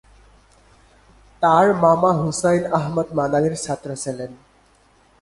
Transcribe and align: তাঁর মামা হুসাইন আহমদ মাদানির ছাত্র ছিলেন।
তাঁর 1.41 1.67
মামা 1.83 2.11
হুসাইন 2.21 2.63
আহমদ 2.77 3.07
মাদানির 3.17 3.55
ছাত্র 3.65 3.89
ছিলেন। 4.03 4.31